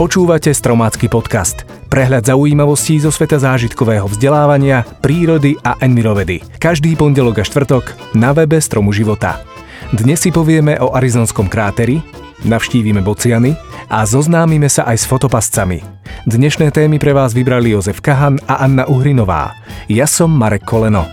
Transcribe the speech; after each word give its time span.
Počúvate 0.00 0.48
Stromácky 0.48 1.12
podcast. 1.12 1.68
Prehľad 1.92 2.24
zaujímavostí 2.24 2.96
zo 3.04 3.12
sveta 3.12 3.36
zážitkového 3.36 4.08
vzdelávania, 4.08 4.80
prírody 5.04 5.60
a 5.60 5.76
envirovedy. 5.76 6.40
Každý 6.56 6.96
pondelok 6.96 7.36
a 7.36 7.44
štvrtok 7.44 8.16
na 8.16 8.32
webe 8.32 8.56
Stromu 8.64 8.96
života. 8.96 9.44
Dnes 9.92 10.24
si 10.24 10.32
povieme 10.32 10.80
o 10.80 10.96
arizonskom 10.96 11.52
kráteri, 11.52 12.00
navštívime 12.48 13.04
bociany 13.04 13.52
a 13.92 14.00
zoznámime 14.08 14.72
sa 14.72 14.88
aj 14.88 15.04
s 15.04 15.04
fotopascami. 15.04 15.84
Dnešné 16.24 16.72
témy 16.72 16.96
pre 16.96 17.12
vás 17.12 17.36
vybrali 17.36 17.76
Jozef 17.76 18.00
Kahan 18.00 18.40
a 18.48 18.64
Anna 18.64 18.88
Uhrinová. 18.88 19.52
Ja 19.84 20.08
som 20.08 20.32
Marek 20.32 20.64
Koleno. 20.64 21.04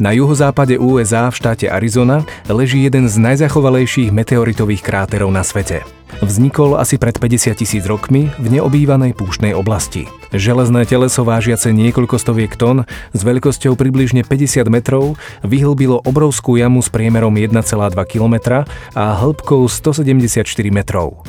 Na 0.00 0.16
juhozápade 0.16 0.80
USA 0.80 1.28
v 1.28 1.36
štáte 1.36 1.68
Arizona 1.68 2.24
leží 2.48 2.88
jeden 2.88 3.04
z 3.04 3.20
najzachovalejších 3.20 4.08
meteoritových 4.08 4.80
kráterov 4.80 5.28
na 5.28 5.44
svete. 5.44 5.84
Vznikol 6.24 6.80
asi 6.80 6.96
pred 6.96 7.20
50 7.20 7.52
tisíc 7.60 7.84
rokmi 7.84 8.32
v 8.40 8.46
neobývanej 8.48 9.12
púštnej 9.12 9.52
oblasti. 9.52 10.08
Železné 10.32 10.88
teleso 10.88 11.20
vážiace 11.20 11.76
niekoľko 11.76 12.16
stoviek 12.16 12.56
tón 12.56 12.88
s 13.12 13.20
veľkosťou 13.20 13.76
približne 13.76 14.24
50 14.24 14.72
metrov 14.72 15.20
vyhlbilo 15.44 16.00
obrovskú 16.00 16.56
jamu 16.56 16.80
s 16.80 16.88
priemerom 16.88 17.36
1,2 17.36 17.60
km 18.08 18.64
a 18.96 19.04
hĺbkou 19.20 19.68
174 19.68 20.48
metrov. 20.72 21.20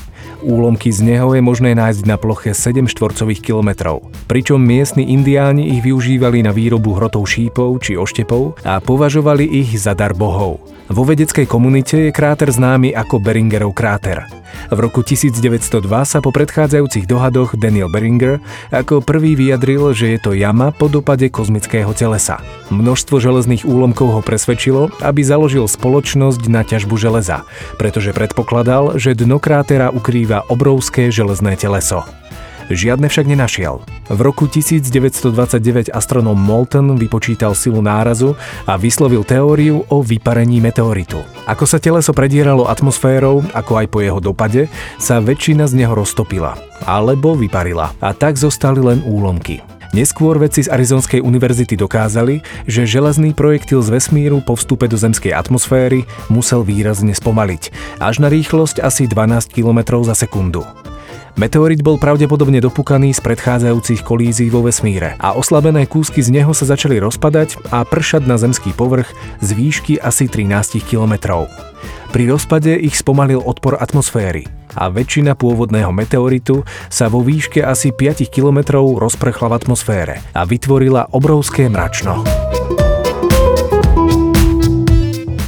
Úlomky 0.41 0.89
z 0.89 1.05
neho 1.05 1.37
je 1.37 1.41
možné 1.41 1.77
nájsť 1.77 2.09
na 2.09 2.17
ploche 2.17 2.57
7 2.57 2.89
štvorcových 2.89 3.45
kilometrov. 3.45 4.09
Pričom 4.25 4.57
miestni 4.57 5.13
indiáni 5.13 5.77
ich 5.77 5.85
využívali 5.85 6.41
na 6.41 6.49
výrobu 6.49 6.97
hrotov 6.97 7.29
šípov 7.29 7.77
či 7.85 7.93
oštepov 7.93 8.57
a 8.65 8.81
považovali 8.81 9.45
ich 9.45 9.77
za 9.77 9.93
dar 9.93 10.17
bohov. 10.17 10.57
Vo 10.89 11.03
vedeckej 11.05 11.45
komunite 11.45 12.09
je 12.09 12.11
kráter 12.11 12.49
známy 12.49 12.89
ako 12.89 13.21
Beringerov 13.21 13.77
kráter. 13.77 14.40
V 14.71 14.79
roku 14.79 15.03
1902 15.03 15.83
sa 16.07 16.23
po 16.23 16.31
predchádzajúcich 16.31 17.05
dohadoch 17.05 17.59
Daniel 17.59 17.91
Beringer 17.91 18.39
ako 18.71 19.03
prvý 19.03 19.35
vyjadril, 19.35 19.91
že 19.91 20.15
je 20.15 20.19
to 20.19 20.31
jama 20.31 20.71
po 20.71 20.87
dopade 20.87 21.27
kozmického 21.27 21.91
telesa. 21.91 22.39
Množstvo 22.71 23.19
železných 23.19 23.67
úlomkov 23.67 24.15
ho 24.15 24.21
presvedčilo, 24.23 24.87
aby 25.03 25.21
založil 25.21 25.67
spoločnosť 25.67 26.47
na 26.47 26.63
ťažbu 26.63 26.95
železa, 26.95 27.43
pretože 27.75 28.15
predpokladal, 28.15 28.95
že 28.95 29.17
dno 29.17 29.43
krátera 29.43 29.91
ukrýva 29.91 30.47
obrovské 30.47 31.11
železné 31.11 31.59
teleso. 31.59 32.07
Žiadne 32.71 33.11
však 33.11 33.27
nenašiel. 33.27 33.83
V 34.09 34.19
roku 34.19 34.49
1929 34.49 35.93
astronom 35.93 36.33
Moulton 36.33 36.97
vypočítal 36.97 37.53
silu 37.53 37.83
nárazu 37.83 38.33
a 38.65 38.79
vyslovil 38.79 39.21
teóriu 39.21 39.85
o 39.91 40.01
vyparení 40.01 40.57
meteoritu. 40.57 41.21
Ako 41.45 41.69
sa 41.69 41.77
teleso 41.77 42.15
predieralo 42.15 42.65
atmosférou, 42.65 43.45
ako 43.53 43.81
aj 43.81 43.87
po 43.91 43.99
jeho 44.01 44.17
dopade, 44.17 44.71
sa 44.97 45.21
väčšina 45.21 45.69
z 45.69 45.85
neho 45.85 45.93
roztopila 45.93 46.57
alebo 46.89 47.37
vyparila 47.37 47.93
a 48.01 48.09
tak 48.17 48.41
zostali 48.41 48.81
len 48.81 49.05
úlomky. 49.05 49.61
Neskôr 49.91 50.39
vedci 50.39 50.63
z 50.63 50.71
Arizonskej 50.71 51.19
univerzity 51.19 51.75
dokázali, 51.75 52.39
že 52.63 52.87
železný 52.87 53.35
projektil 53.35 53.83
z 53.83 53.99
vesmíru 53.99 54.39
po 54.39 54.55
vstupe 54.55 54.87
do 54.87 54.95
zemskej 54.95 55.35
atmosféry 55.35 56.07
musel 56.31 56.63
výrazne 56.63 57.11
spomaliť, 57.11 57.63
až 57.99 58.23
na 58.23 58.31
rýchlosť 58.31 58.79
asi 58.79 59.03
12 59.11 59.51
km 59.51 59.99
za 60.07 60.15
sekundu. 60.15 60.63
Meteorit 61.39 61.79
bol 61.79 61.95
pravdepodobne 61.95 62.59
dopúkaný 62.59 63.15
z 63.15 63.23
predchádzajúcich 63.23 64.03
kolízií 64.03 64.51
vo 64.51 64.67
vesmíre 64.67 65.15
a 65.15 65.31
oslabené 65.31 65.87
kúsky 65.87 66.19
z 66.19 66.35
neho 66.35 66.51
sa 66.51 66.67
začali 66.67 66.99
rozpadať 66.99 67.71
a 67.71 67.87
pršať 67.87 68.27
na 68.27 68.35
zemský 68.35 68.75
povrch 68.75 69.07
z 69.39 69.49
výšky 69.55 69.93
asi 70.03 70.27
13 70.27 70.83
kilometrov. 70.83 71.47
Pri 72.11 72.27
rozpade 72.27 72.75
ich 72.75 72.99
spomalil 72.99 73.39
odpor 73.39 73.79
atmosféry 73.79 74.43
a 74.75 74.91
väčšina 74.91 75.39
pôvodného 75.39 75.95
meteoritu 75.95 76.67
sa 76.91 77.07
vo 77.07 77.23
výške 77.23 77.63
asi 77.63 77.95
5 77.95 78.27
kilometrov 78.27 78.99
rozprchla 78.99 79.47
v 79.47 79.55
atmosfére 79.55 80.15
a 80.35 80.43
vytvorila 80.43 81.15
obrovské 81.15 81.71
mračno. 81.71 82.27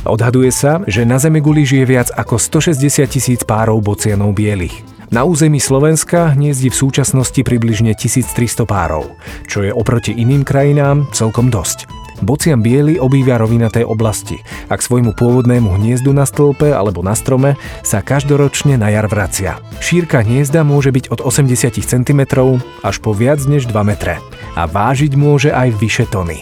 Odhaduje 0.04 0.52
sa, 0.52 0.84
že 0.84 1.08
na 1.08 1.16
Zemeguli 1.16 1.64
žije 1.64 1.86
viac 1.88 2.10
ako 2.12 2.36
160 2.36 3.08
tisíc 3.08 3.42
párov 3.48 3.80
bocianov 3.80 4.36
bielých. 4.36 4.93
Na 5.14 5.30
území 5.30 5.62
Slovenska 5.62 6.34
hniezdi 6.34 6.74
v 6.74 6.80
súčasnosti 6.90 7.38
približne 7.46 7.94
1300 7.94 8.66
párov, 8.66 9.14
čo 9.46 9.62
je 9.62 9.70
oproti 9.70 10.10
iným 10.10 10.42
krajinám 10.42 11.06
celkom 11.14 11.54
dosť. 11.54 11.86
Bocian 12.26 12.66
biely 12.66 12.98
obýva 12.98 13.38
rovinaté 13.38 13.86
oblasti 13.86 14.42
a 14.70 14.74
k 14.74 14.82
svojmu 14.82 15.14
pôvodnému 15.14 15.70
hniezdu 15.78 16.10
na 16.18 16.26
stĺpe 16.26 16.74
alebo 16.74 17.06
na 17.06 17.14
strome 17.14 17.62
sa 17.86 18.02
každoročne 18.02 18.74
na 18.74 18.90
jar 18.90 19.06
vracia. 19.06 19.62
Šírka 19.78 20.26
hniezda 20.26 20.66
môže 20.66 20.90
byť 20.90 21.14
od 21.14 21.22
80 21.22 21.78
cm 21.78 22.22
až 22.82 22.96
po 22.98 23.14
viac 23.14 23.38
než 23.46 23.70
2 23.70 23.78
metre 23.86 24.18
a 24.58 24.66
vážiť 24.66 25.14
môže 25.14 25.54
aj 25.54 25.78
vyše 25.78 26.10
tony. 26.10 26.42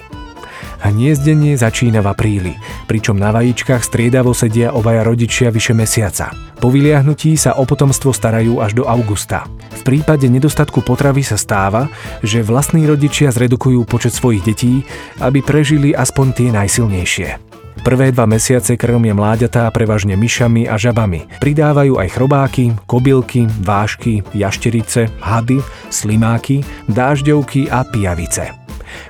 Hniezdenie 0.82 1.54
začína 1.62 2.02
v 2.02 2.10
apríli, 2.10 2.54
pričom 2.90 3.14
na 3.14 3.30
vajíčkach 3.30 3.86
striedavo 3.86 4.34
sedia 4.34 4.74
obaja 4.74 5.06
rodičia 5.06 5.54
vyše 5.54 5.78
mesiaca. 5.78 6.34
Po 6.58 6.74
vyliahnutí 6.74 7.38
sa 7.38 7.58
o 7.58 7.66
potomstvo 7.70 8.10
starajú 8.10 8.62
až 8.62 8.82
do 8.82 8.84
augusta. 8.90 9.46
V 9.82 9.82
prípade 9.86 10.26
nedostatku 10.26 10.82
potravy 10.82 11.22
sa 11.22 11.38
stáva, 11.38 11.90
že 12.26 12.42
vlastní 12.42 12.86
rodičia 12.90 13.30
zredukujú 13.30 13.86
počet 13.86 14.14
svojich 14.14 14.42
detí, 14.42 14.82
aby 15.22 15.42
prežili 15.46 15.94
aspoň 15.94 16.28
tie 16.34 16.50
najsilnejšie. 16.50 17.52
Prvé 17.82 18.14
dva 18.14 18.30
mesiace 18.30 18.78
krmia 18.78 19.18
mláďatá 19.18 19.66
prevažne 19.74 20.14
myšami 20.14 20.70
a 20.70 20.78
žabami. 20.78 21.26
Pridávajú 21.42 21.98
aj 21.98 22.08
chrobáky, 22.14 22.78
kobylky, 22.86 23.50
vášky, 23.66 24.22
jašterice, 24.38 25.10
hady, 25.18 25.58
slimáky, 25.90 26.62
dážďovky 26.86 27.74
a 27.74 27.82
pijavice. 27.82 28.61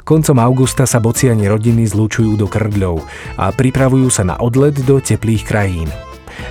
Koncom 0.03 0.37
augusta 0.41 0.83
sa 0.89 0.99
bociani 0.99 1.45
rodiny 1.47 1.87
zlúčujú 1.87 2.35
do 2.35 2.47
krdľov 2.49 3.03
a 3.37 3.49
pripravujú 3.53 4.07
sa 4.09 4.25
na 4.25 4.35
odlet 4.39 4.75
do 4.85 4.99
teplých 4.99 5.45
krajín. 5.47 5.89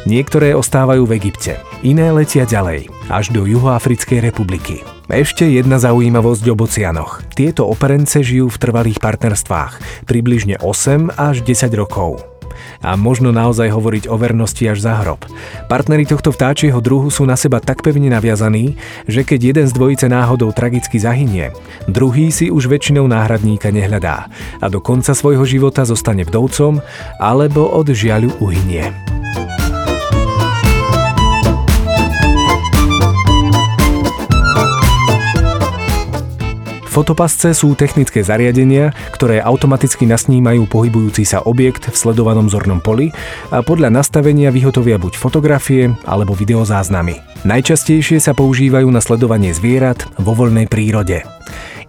Niektoré 0.06 0.54
ostávajú 0.54 1.08
v 1.08 1.16
Egypte, 1.18 1.58
iné 1.82 2.12
letia 2.14 2.46
ďalej, 2.46 2.88
až 3.10 3.32
do 3.34 3.44
Juhoafrickej 3.44 4.22
republiky. 4.22 4.84
Ešte 5.10 5.48
jedna 5.48 5.82
zaujímavosť 5.82 6.44
o 6.52 6.54
bocianoch. 6.54 7.26
Tieto 7.34 7.66
operence 7.66 8.22
žijú 8.22 8.46
v 8.46 8.60
trvalých 8.60 9.02
partnerstvách, 9.02 10.06
približne 10.06 10.62
8 10.62 11.10
až 11.18 11.42
10 11.42 11.74
rokov 11.74 12.39
a 12.80 12.94
možno 12.94 13.34
naozaj 13.34 13.68
hovoriť 13.72 14.04
o 14.06 14.16
vernosti 14.16 14.64
až 14.68 14.84
za 14.84 15.00
hrob. 15.02 15.24
Partnery 15.66 16.06
tohto 16.06 16.30
vtáčieho 16.30 16.78
druhu 16.78 17.10
sú 17.10 17.26
na 17.26 17.34
seba 17.34 17.58
tak 17.58 17.82
pevne 17.82 18.08
naviazaní, 18.12 18.78
že 19.10 19.26
keď 19.26 19.40
jeden 19.54 19.66
z 19.66 19.76
dvojice 19.76 20.06
náhodou 20.06 20.54
tragicky 20.54 21.02
zahynie, 21.02 21.50
druhý 21.90 22.30
si 22.30 22.48
už 22.48 22.70
väčšinou 22.70 23.10
náhradníka 23.10 23.74
nehľadá 23.74 24.30
a 24.62 24.66
do 24.70 24.78
konca 24.78 25.12
svojho 25.16 25.42
života 25.42 25.82
zostane 25.82 26.22
vdovcom 26.22 26.78
alebo 27.18 27.66
od 27.66 27.90
žiaľu 27.90 28.30
uhynie. 28.38 29.09
Fotopasce 36.90 37.54
sú 37.54 37.78
technické 37.78 38.26
zariadenia, 38.26 38.90
ktoré 39.14 39.38
automaticky 39.38 40.10
nasnímajú 40.10 40.66
pohybujúci 40.66 41.22
sa 41.22 41.38
objekt 41.46 41.86
v 41.86 41.94
sledovanom 41.94 42.50
zornom 42.50 42.82
poli 42.82 43.14
a 43.54 43.62
podľa 43.62 43.94
nastavenia 43.94 44.50
vyhotovia 44.50 44.98
buď 44.98 45.14
fotografie 45.14 45.94
alebo 46.02 46.34
videozáznamy. 46.34 47.22
Najčastejšie 47.46 48.18
sa 48.18 48.34
používajú 48.34 48.90
na 48.90 48.98
sledovanie 48.98 49.54
zvierat 49.54 50.02
vo 50.18 50.34
voľnej 50.34 50.66
prírode. 50.66 51.22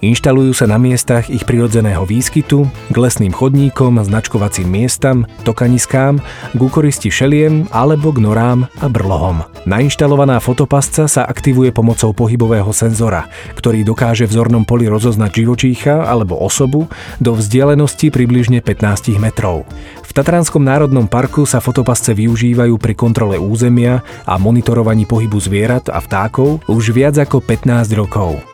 Inštalujú 0.01 0.57
sa 0.57 0.66
na 0.66 0.81
miestach 0.81 1.29
ich 1.29 1.45
prirodzeného 1.45 2.01
výskytu, 2.09 2.66
k 2.89 2.95
lesným 2.98 3.30
chodníkom, 3.30 4.01
značkovacím 4.01 4.65
miestam, 4.65 5.30
tokaniskám, 5.45 6.18
k 6.57 6.59
úkoristi 6.59 7.13
šeliem 7.13 7.69
alebo 7.69 8.09
k 8.09 8.25
norám 8.25 8.65
a 8.81 8.89
brlohom. 8.89 9.45
Nainštalovaná 9.69 10.42
fotopasca 10.42 11.06
sa 11.06 11.30
aktivuje 11.30 11.69
pomocou 11.69 12.18
pohybového 12.18 12.74
senzora, 12.74 13.30
ktorý 13.53 13.86
dokáže 13.86 14.25
v 14.25 14.42
zornom 14.42 14.65
poli 14.65 14.89
rozoznať 14.89 15.45
živočícha 15.45 16.09
alebo 16.09 16.33
osobu 16.33 16.89
do 17.21 17.38
vzdialenosti 17.38 18.09
približne 18.09 18.65
15 18.65 19.21
metrov. 19.21 19.69
V 20.01 20.12
Tatranskom 20.18 20.65
národnom 20.65 21.06
parku 21.06 21.45
sa 21.45 21.62
fotopasce 21.62 22.18
využívajú 22.18 22.74
pri 22.81 22.97
kontrole 22.97 23.38
územia 23.38 24.01
a 24.25 24.42
monitorovaní 24.42 25.06
pohybu 25.06 25.38
zvierat 25.38 25.94
a 25.94 26.01
vtákov 26.01 26.65
už 26.65 26.89
viac 26.89 27.21
ako 27.21 27.38
15 27.38 27.94
rokov. 27.94 28.50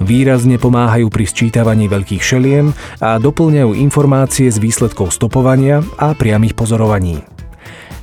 Výrazne 0.00 0.56
pomáhajú 0.56 1.12
pri 1.12 1.24
sčítavaní 1.28 1.86
veľkých 1.86 2.24
šeliem 2.24 2.72
a 3.04 3.20
doplňajú 3.20 3.76
informácie 3.76 4.48
z 4.48 4.56
výsledkov 4.56 5.12
stopovania 5.12 5.84
a 6.00 6.16
priamých 6.16 6.56
pozorovaní. 6.56 7.20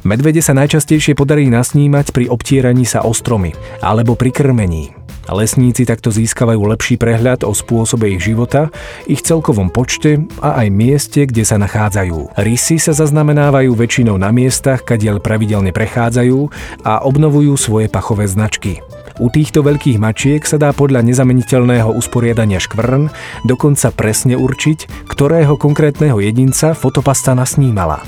Medvede 0.06 0.40
sa 0.40 0.54
najčastejšie 0.56 1.18
podarí 1.18 1.50
nasnímať 1.50 2.14
pri 2.14 2.30
obtieraní 2.30 2.86
sa 2.86 3.04
o 3.04 3.12
stromy 3.12 3.58
alebo 3.82 4.14
pri 4.14 4.30
krmení. 4.30 4.94
Lesníci 5.28 5.84
takto 5.84 6.08
získavajú 6.08 6.72
lepší 6.72 6.96
prehľad 6.96 7.44
o 7.44 7.52
spôsobe 7.52 8.16
ich 8.16 8.24
života, 8.24 8.72
ich 9.12 9.20
celkovom 9.20 9.68
počte 9.68 10.24
a 10.40 10.64
aj 10.64 10.68
mieste, 10.72 11.28
kde 11.28 11.44
sa 11.44 11.60
nachádzajú. 11.60 12.40
Rysy 12.40 12.80
sa 12.80 12.96
zaznamenávajú 12.96 13.76
väčšinou 13.76 14.16
na 14.16 14.32
miestach, 14.32 14.88
kadiaľ 14.88 15.20
pravidelne 15.20 15.76
prechádzajú 15.76 16.40
a 16.88 17.04
obnovujú 17.04 17.60
svoje 17.60 17.92
pachové 17.92 18.32
značky. 18.32 18.80
U 19.18 19.34
týchto 19.34 19.66
veľkých 19.66 19.98
mačiek 19.98 20.46
sa 20.46 20.62
dá 20.62 20.70
podľa 20.70 21.02
nezameniteľného 21.02 21.90
usporiadania 21.90 22.62
škvrn 22.62 23.10
dokonca 23.50 23.90
presne 23.90 24.38
určiť, 24.38 25.10
ktorého 25.10 25.58
konkrétneho 25.58 26.22
jedinca 26.22 26.78
fotopasta 26.78 27.34
nasnímala. 27.34 28.06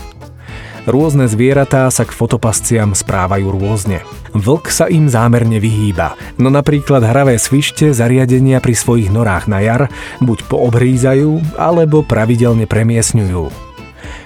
Rôzne 0.89 1.29
zvieratá 1.29 1.89
sa 1.89 2.05
k 2.05 2.13
fotopasciam 2.13 2.97
správajú 2.97 3.53
rôzne. 3.53 4.01
Vlk 4.33 4.69
sa 4.69 4.85
im 4.89 5.09
zámerne 5.09 5.57
vyhýba, 5.57 6.13
no 6.37 6.53
napríklad 6.53 7.01
hravé 7.01 7.37
svište 7.41 7.89
zariadenia 7.89 8.61
pri 8.61 8.77
svojich 8.77 9.09
norách 9.09 9.49
na 9.49 9.61
jar 9.65 9.89
buď 10.21 10.45
poobhrízajú, 10.45 11.57
alebo 11.57 12.05
pravidelne 12.05 12.69
premiesňujú. 12.69 13.68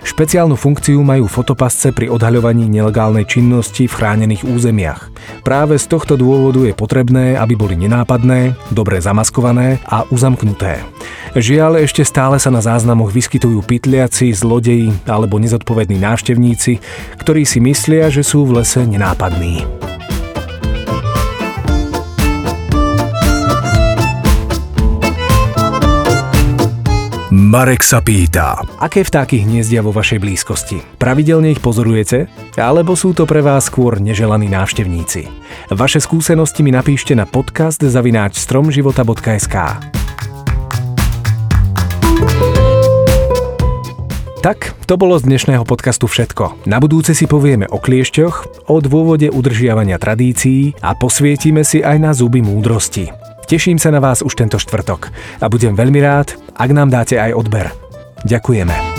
Špeciálnu 0.03 0.53
funkciu 0.59 1.01
majú 1.01 1.25
fotopasce 1.25 1.95
pri 1.95 2.11
odhaľovaní 2.11 2.69
nelegálnej 2.69 3.25
činnosti 3.25 3.89
v 3.89 3.95
chránených 3.95 4.45
územiach. 4.45 5.09
Práve 5.41 5.79
z 5.79 5.85
tohto 5.89 6.19
dôvodu 6.19 6.63
je 6.63 6.75
potrebné, 6.75 7.39
aby 7.39 7.55
boli 7.55 7.75
nenápadné, 7.79 8.55
dobre 8.71 8.99
zamaskované 8.99 9.79
a 9.87 10.03
uzamknuté. 10.11 10.83
Žiaľ, 11.33 11.81
ešte 11.81 12.05
stále 12.05 12.37
sa 12.37 12.53
na 12.53 12.61
záznamoch 12.61 13.09
vyskytujú 13.09 13.65
pytliaci, 13.65 14.29
zlodeji 14.37 14.93
alebo 15.09 15.41
nezodpovední 15.41 15.97
návštevníci, 15.97 16.77
ktorí 17.17 17.41
si 17.43 17.57
myslia, 17.63 18.13
že 18.13 18.21
sú 18.21 18.45
v 18.45 18.61
lese 18.61 18.85
nenápadní. 18.85 19.82
Marek 27.53 27.85
sa 27.85 28.01
pýta. 28.01 28.65
Aké 28.81 29.05
vtáky 29.05 29.45
hniezdia 29.45 29.85
vo 29.85 29.93
vašej 29.93 30.17
blízkosti? 30.17 30.81
Pravidelne 30.97 31.53
ich 31.53 31.61
pozorujete? 31.61 32.25
Alebo 32.57 32.97
sú 32.97 33.13
to 33.13 33.29
pre 33.29 33.45
vás 33.45 33.69
skôr 33.69 34.01
neželaní 34.01 34.49
návštevníci? 34.49 35.29
Vaše 35.69 36.01
skúsenosti 36.01 36.65
mi 36.65 36.73
napíšte 36.73 37.13
na 37.13 37.29
podcast 37.29 37.77
zavináč 37.77 38.41
stromživota.sk 38.41 39.53
Tak, 44.41 44.73
to 44.89 44.97
bolo 44.97 45.21
z 45.21 45.29
dnešného 45.29 45.61
podcastu 45.61 46.09
všetko. 46.09 46.65
Na 46.65 46.81
budúce 46.81 47.13
si 47.13 47.29
povieme 47.29 47.69
o 47.69 47.77
kliešťoch, 47.77 48.65
o 48.65 48.81
dôvode 48.81 49.29
udržiavania 49.29 50.01
tradícií 50.01 50.73
a 50.81 50.97
posvietime 50.97 51.61
si 51.61 51.85
aj 51.85 52.01
na 52.01 52.17
zuby 52.17 52.41
múdrosti. 52.41 53.22
Teším 53.53 53.77
sa 53.77 53.93
na 53.93 54.01
vás 54.01 54.25
už 54.25 54.33
tento 54.33 54.57
štvrtok 54.57 55.13
a 55.37 55.45
budem 55.45 55.77
veľmi 55.77 56.01
rád, 56.01 56.33
ak 56.57 56.73
nám 56.73 56.89
dáte 56.89 57.21
aj 57.21 57.37
odber. 57.37 57.69
Ďakujeme. 58.25 58.92